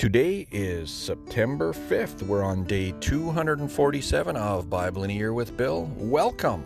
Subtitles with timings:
[0.00, 2.22] Today is September 5th.
[2.22, 5.90] We're on day 247 of Bible in a Year with Bill.
[5.98, 6.64] Welcome.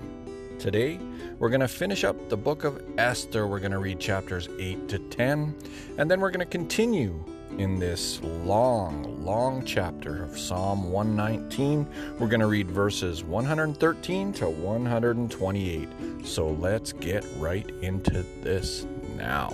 [0.61, 1.01] Today,
[1.41, 3.49] we're going to finish up the book of Esther.
[3.49, 5.53] We're going to read chapters 8 to 10,
[5.99, 7.25] and then we're going to continue
[7.59, 11.89] in this long, long chapter of Psalm 119.
[12.21, 15.89] We're going to read verses 113 to 128.
[16.25, 19.51] So let's get right into this now.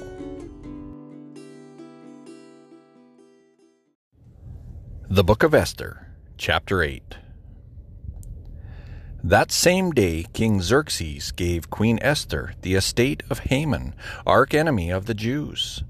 [5.12, 6.06] The Book of Esther,
[6.38, 7.16] Chapter 8.
[9.24, 15.06] That same day, King Xerxes gave Queen Esther the estate of Haman, arch enemy of
[15.06, 15.82] the Jews.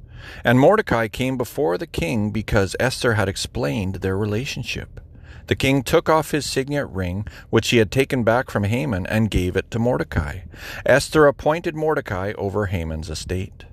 [0.43, 5.03] And Mordecai came before the king because Esther had explained their relationship.
[5.49, 9.31] The king took off his signet ring, which he had taken back from Haman, and
[9.31, 10.45] gave it to Mordecai.
[10.87, 13.67] Esther appointed Mordecai over Haman's estate.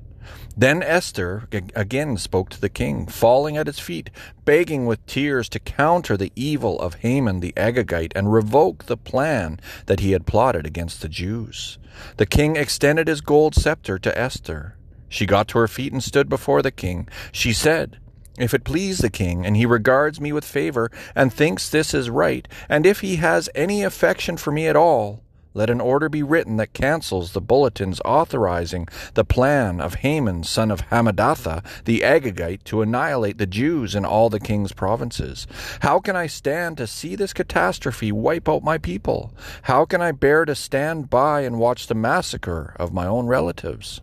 [0.55, 4.09] Then Esther again spoke to the king, falling at his feet,
[4.43, 9.59] begging with tears to counter the evil of Haman the Agagite and revoke the plan
[9.85, 11.77] that he had plotted against the Jews.
[12.17, 14.75] The king extended his gold scepter to Esther.
[15.09, 17.07] She got to her feet and stood before the king.
[17.31, 17.99] She said,
[18.37, 22.09] if it please the king, and he regards me with favor, and thinks this is
[22.09, 25.23] right, and if he has any affection for me at all,
[25.57, 30.69] let an order be written that cancels the bulletins authorizing the plan of Haman, son
[30.69, 35.47] of Hammedatha, the Agagite, to annihilate the Jews in all the king's provinces.
[35.79, 39.33] How can I stand to see this catastrophe wipe out my people?
[39.63, 44.01] How can I bear to stand by and watch the massacre of my own relatives?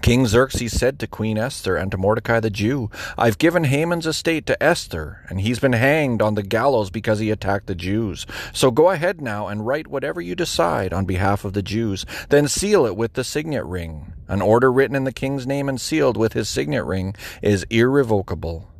[0.00, 4.46] King Xerxes said to Queen Esther and to Mordecai the Jew, I've given Haman's estate
[4.46, 8.26] to Esther, and he's been hanged on the gallows because he attacked the Jews.
[8.52, 12.48] So go ahead now and write whatever you decide on behalf of the Jews, then
[12.48, 14.12] seal it with the signet ring.
[14.28, 18.71] An order written in the king's name and sealed with his signet ring is irrevocable.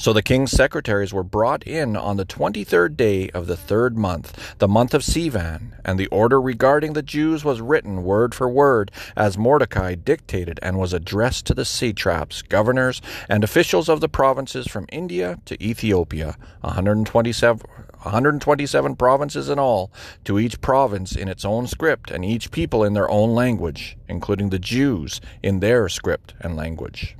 [0.00, 3.98] So the king's secretaries were brought in on the twenty third day of the third
[3.98, 8.48] month, the month of Sivan, and the order regarding the Jews was written word for
[8.48, 14.08] word, as Mordecai dictated, and was addressed to the satraps, governors, and officials of the
[14.08, 17.68] provinces from India to Ethiopia, 127,
[18.00, 19.92] 127 provinces in all,
[20.24, 24.48] to each province in its own script, and each people in their own language, including
[24.48, 27.18] the Jews in their script and language.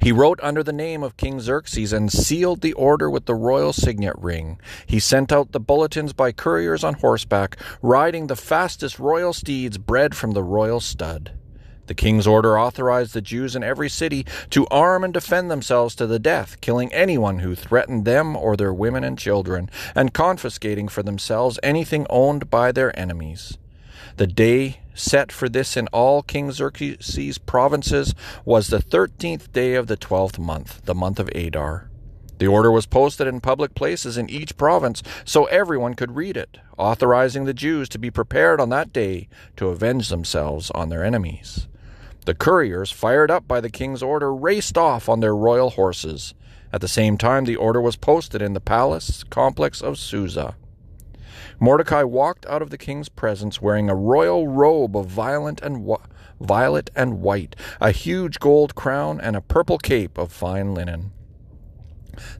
[0.00, 3.72] He wrote under the name of King Xerxes and sealed the order with the royal
[3.72, 4.58] signet ring.
[4.86, 10.16] He sent out the bulletins by couriers on horseback, riding the fastest royal steeds bred
[10.16, 11.32] from the royal stud.
[11.86, 16.06] The king's order authorized the Jews in every city to arm and defend themselves to
[16.06, 21.02] the death, killing anyone who threatened them or their women and children, and confiscating for
[21.02, 23.58] themselves anything owned by their enemies.
[24.16, 28.14] The day set for this in all King Xerxes' provinces
[28.44, 31.88] was the thirteenth day of the twelfth month, the month of Adar.
[32.38, 36.58] The order was posted in public places in each province so everyone could read it,
[36.76, 41.68] authorizing the Jews to be prepared on that day to avenge themselves on their enemies.
[42.26, 46.34] The couriers, fired up by the king's order, raced off on their royal horses.
[46.72, 50.56] At the same time, the order was posted in the palace complex of Susa.
[51.58, 55.96] Mordecai walked out of the king's presence wearing a royal robe of violet and,
[56.40, 61.12] violet and white, a huge gold crown, and a purple cape of fine linen.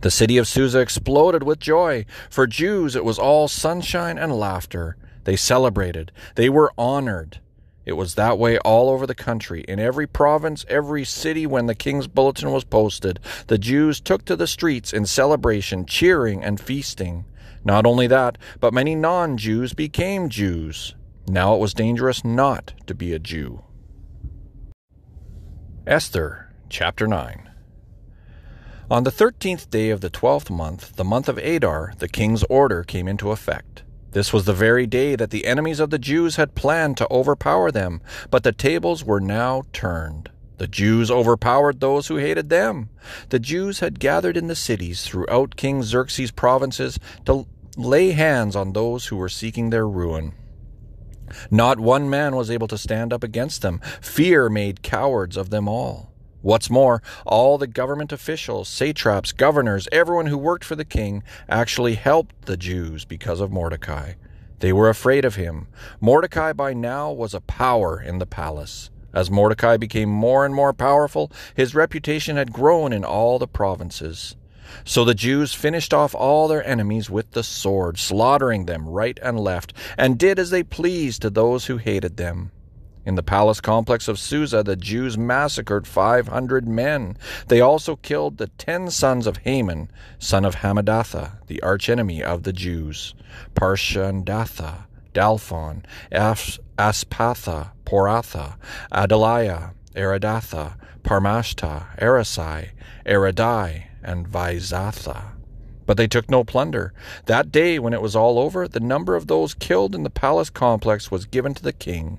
[0.02, 2.04] The city of Susa exploded with joy.
[2.28, 4.96] For Jews, it was all sunshine and laughter.
[5.24, 6.12] They celebrated.
[6.34, 7.38] They were honored.
[7.84, 9.64] It was that way all over the country.
[9.66, 14.36] In every province, every city, when the king's bulletin was posted, the Jews took to
[14.36, 17.24] the streets in celebration, cheering and feasting.
[17.64, 20.94] Not only that, but many non Jews became Jews.
[21.28, 23.62] Now it was dangerous not to be a Jew.
[25.86, 27.48] Esther, chapter 9.
[28.90, 32.82] On the thirteenth day of the twelfth month, the month of Adar, the king's order
[32.82, 33.84] came into effect.
[34.10, 37.70] This was the very day that the enemies of the Jews had planned to overpower
[37.70, 40.28] them, but the tables were now turned.
[40.58, 42.90] The Jews overpowered those who hated them.
[43.30, 48.72] The Jews had gathered in the cities throughout King Xerxes' provinces to lay hands on
[48.72, 50.32] those who were seeking their ruin.
[51.50, 53.80] Not one man was able to stand up against them.
[54.00, 56.12] Fear made cowards of them all.
[56.42, 61.94] What's more, all the government officials, satraps, governors, everyone who worked for the king actually
[61.94, 64.14] helped the Jews because of Mordecai.
[64.58, 65.68] They were afraid of him.
[66.00, 68.90] Mordecai by now was a power in the palace.
[69.14, 74.36] As Mordecai became more and more powerful, his reputation had grown in all the provinces.
[74.84, 79.38] So the Jews finished off all their enemies with the sword, slaughtering them right and
[79.38, 82.50] left, and did as they pleased to those who hated them.
[83.04, 87.16] In the palace complex of Susa, the Jews massacred 500 men.
[87.48, 89.90] They also killed the ten sons of Haman,
[90.20, 93.14] son of Hammedatha, the archenemy of the Jews,
[93.54, 94.84] Parshandatha,
[95.14, 98.56] Dalphon, Aspatha, Poratha,
[98.92, 102.70] Adalia, Aridatha, Parmashta, Arisai,
[103.06, 105.32] Aridai, and Vaizatha.
[105.86, 106.92] But they took no plunder.
[107.26, 110.50] That day, when it was all over, the number of those killed in the palace
[110.50, 112.18] complex was given to the king.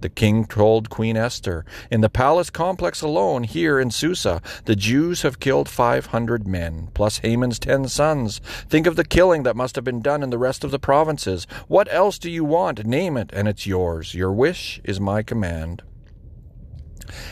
[0.00, 5.22] The king told Queen Esther, In the palace complex alone, here in Susa, the Jews
[5.22, 8.40] have killed 500 men, plus Haman's ten sons.
[8.68, 11.46] Think of the killing that must have been done in the rest of the provinces.
[11.68, 12.84] What else do you want?
[12.84, 14.12] Name it, and it's yours.
[14.12, 15.82] Your wish is my command.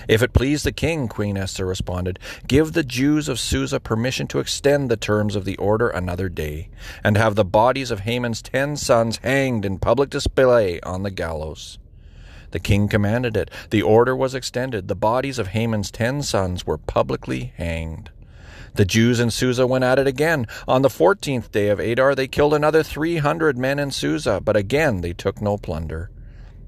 [0.08, 4.38] If it please the king, Queen Esther responded, give the Jews of Susa permission to
[4.38, 6.68] extend the terms of the order another day,
[7.04, 11.78] and have the bodies of Haman's ten sons hanged in public display on the gallows.
[12.50, 13.50] The king commanded it.
[13.70, 14.88] The order was extended.
[14.88, 18.10] The bodies of Haman's ten sons were publicly hanged.
[18.74, 20.46] The Jews in Susa went at it again.
[20.66, 24.56] On the fourteenth day of Adar, they killed another three hundred men in Susa, but
[24.56, 26.10] again they took no plunder.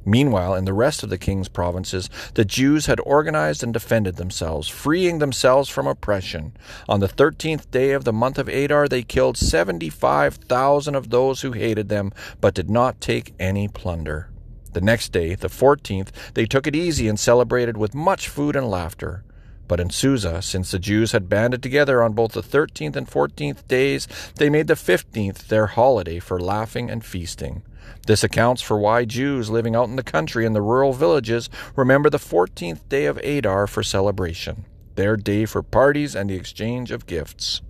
[0.04, 4.68] Meanwhile, in the rest of the king's provinces, the Jews had organized and defended themselves,
[4.68, 6.52] freeing themselves from oppression.
[6.88, 11.10] On the thirteenth day of the month of Adar, they killed seventy five thousand of
[11.10, 14.28] those who hated them, but did not take any plunder.
[14.72, 18.70] The next day, the 14th, they took it easy and celebrated with much food and
[18.70, 19.22] laughter.
[19.68, 23.66] But in Susa, since the Jews had banded together on both the 13th and 14th
[23.68, 24.06] days,
[24.36, 27.62] they made the 15th their holiday for laughing and feasting.
[28.06, 32.10] This accounts for why Jews living out in the country in the rural villages remember
[32.10, 34.66] the 14th day of Adar for celebration,
[34.96, 37.62] their day for parties and the exchange of gifts.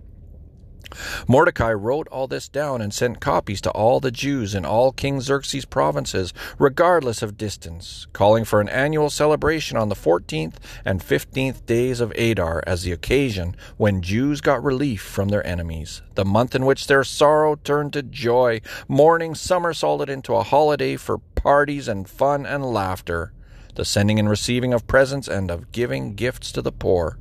[1.27, 5.21] Mordecai wrote all this down and sent copies to all the Jews in all King
[5.21, 11.65] Xerxes' provinces, regardless of distance, calling for an annual celebration on the 14th and 15th
[11.65, 16.55] days of Adar as the occasion when Jews got relief from their enemies, the month
[16.55, 22.07] in which their sorrow turned to joy, mourning somersaulted into a holiday for parties and
[22.07, 23.33] fun and laughter,
[23.75, 27.17] the sending and receiving of presents and of giving gifts to the poor.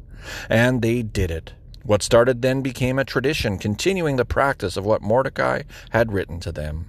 [0.49, 1.55] And they did it.
[1.85, 6.53] What started then became a tradition, continuing the practice of what Mordecai had written to
[6.53, 6.87] them.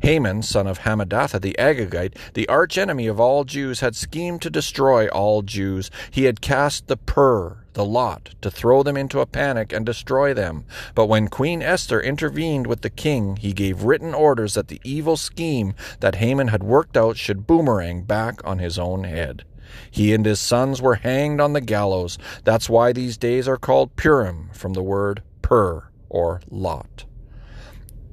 [0.00, 5.08] Haman, son of Hammedatha the Agagite, the archenemy of all Jews, had schemed to destroy
[5.08, 5.90] all Jews.
[6.10, 10.34] He had cast the pur, the lot, to throw them into a panic and destroy
[10.34, 10.66] them.
[10.94, 15.16] But when Queen Esther intervened with the king, he gave written orders that the evil
[15.16, 19.44] scheme that Haman had worked out should boomerang back on his own head.
[19.90, 22.18] He and his sons were hanged on the gallows.
[22.44, 27.04] That's why these days are called Purim, from the word pur, or lot.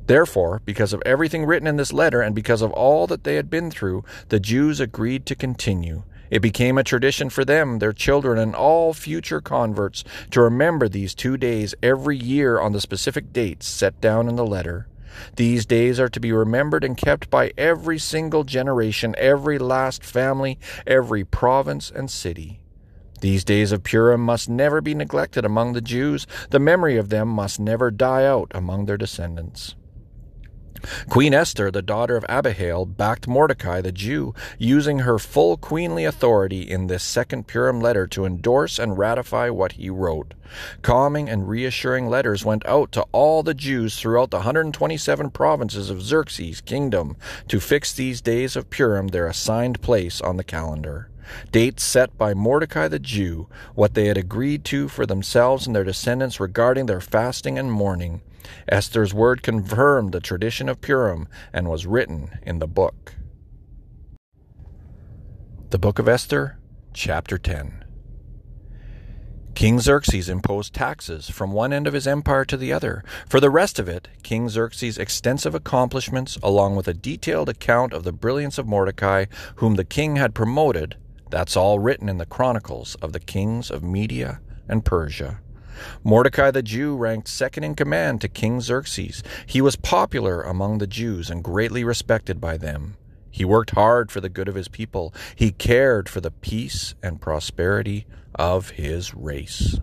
[0.08, 3.50] Therefore, because of everything written in this letter and because of all that they had
[3.50, 6.04] been through, the Jews agreed to continue.
[6.30, 11.14] It became a tradition for them, their children, and all future converts to remember these
[11.14, 14.88] two days every year on the specific dates set down in the letter.
[15.36, 20.60] These days are to be remembered and kept by every single generation, every last family,
[20.86, 22.62] every province and city.
[23.22, 26.26] These days of Purim must never be neglected among the Jews.
[26.50, 29.76] The memory of them must never die out among their descendants.
[31.10, 36.62] Queen Esther, the daughter of Abihail, backed Mordecai the Jew, using her full queenly authority
[36.62, 40.34] in this second Purim letter to endorse and ratify what he wrote.
[40.82, 46.02] Calming and reassuring letters went out to all the Jews throughout the 127 provinces of
[46.02, 47.16] Xerxes' kingdom
[47.48, 51.10] to fix these days of Purim their assigned place on the calendar.
[51.52, 55.84] Dates set by Mordecai the Jew, what they had agreed to for themselves and their
[55.84, 58.22] descendants regarding their fasting and mourning
[58.68, 63.16] Esther's word confirmed the tradition of Purim and was written in the book.
[65.70, 66.58] The Book of Esther,
[66.94, 67.86] Chapter 10
[69.56, 73.04] King Xerxes imposed taxes from one end of his empire to the other.
[73.30, 78.04] For the rest of it, King Xerxes' extensive accomplishments, along with a detailed account of
[78.04, 79.26] the brilliance of Mordecai,
[79.58, 80.96] whom the king had promoted,
[81.30, 85.40] that's all written in the chronicles of the kings of Media and Persia.
[86.04, 89.24] Mordecai the Jew ranked second in command to King Xerxes.
[89.46, 92.96] He was popular among the Jews and greatly respected by them.
[93.30, 95.14] He worked hard for the good of his people.
[95.36, 99.80] He cared for the peace and prosperity of his race.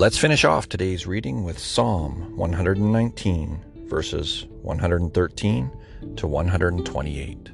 [0.00, 5.70] Let's finish off today's reading with Psalm 119, verses 113
[6.16, 7.50] to 128.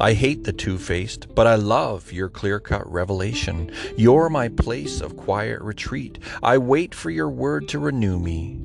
[0.00, 3.70] I hate the two faced, but I love your clear cut revelation.
[3.98, 6.18] You're my place of quiet retreat.
[6.42, 8.58] I wait for your word to renew me.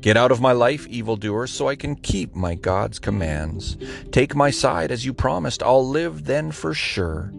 [0.00, 3.76] Get out of my life, evildoer, so I can keep my God's commands.
[4.10, 5.62] Take my side as you promised.
[5.62, 7.32] I'll live then for sure.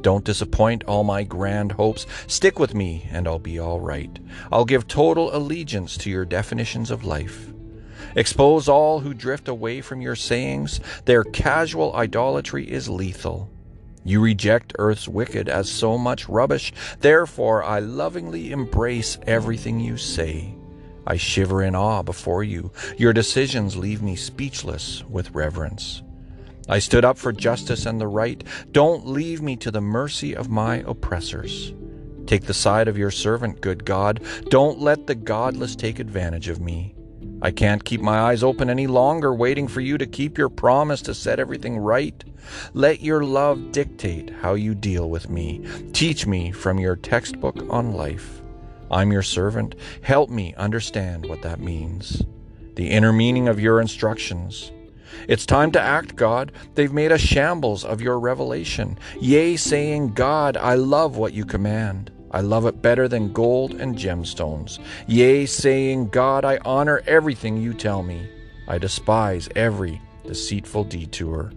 [0.00, 2.06] Don't disappoint all my grand hopes.
[2.28, 4.18] Stick with me, and I'll be all right.
[4.50, 7.52] I'll give total allegiance to your definitions of life.
[8.16, 10.80] Expose all who drift away from your sayings.
[11.04, 13.50] Their casual idolatry is lethal.
[14.04, 16.72] You reject earth's wicked as so much rubbish.
[17.00, 20.54] Therefore, I lovingly embrace everything you say.
[21.06, 22.72] I shiver in awe before you.
[22.96, 26.02] Your decisions leave me speechless with reverence.
[26.68, 28.42] I stood up for justice and the right.
[28.72, 31.74] Don't leave me to the mercy of my oppressors.
[32.26, 34.20] Take the side of your servant, good God.
[34.48, 36.95] Don't let the godless take advantage of me.
[37.42, 41.02] I can't keep my eyes open any longer, waiting for you to keep your promise
[41.02, 42.24] to set everything right.
[42.72, 45.66] Let your love dictate how you deal with me.
[45.92, 48.40] Teach me from your textbook on life.
[48.90, 49.74] I'm your servant.
[50.02, 52.22] Help me understand what that means.
[52.76, 54.72] The inner meaning of your instructions.
[55.28, 56.52] It's time to act, God.
[56.74, 58.98] They've made a shambles of your revelation.
[59.20, 62.10] Yea, saying, God, I love what you command.
[62.30, 64.78] I love it better than gold and gemstones.
[65.06, 68.28] Yea, saying, God, I honor everything you tell me.
[68.68, 71.52] I despise every deceitful detour.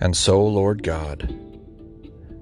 [0.00, 1.34] And so, Lord God,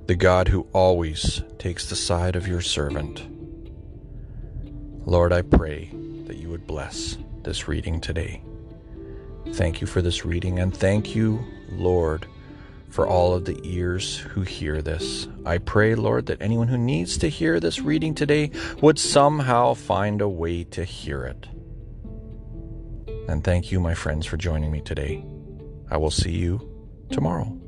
[0.07, 3.27] the God who always takes the side of your servant,
[5.07, 5.91] Lord, I pray
[6.27, 8.43] that you would bless this reading today.
[9.53, 12.27] Thank you for this reading, and thank you, Lord
[12.95, 15.27] for all of the ears who hear this.
[15.45, 20.21] I pray, Lord, that anyone who needs to hear this reading today would somehow find
[20.21, 21.49] a way to hear it.
[23.29, 25.25] And thank you, my friends, for joining me today.
[25.91, 26.71] I will see you
[27.11, 27.64] tomorrow.